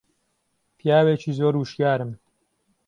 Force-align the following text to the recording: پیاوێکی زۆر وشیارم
پیاوێکی 0.77 1.31
زۆر 1.39 1.53
وشیارم 1.57 2.11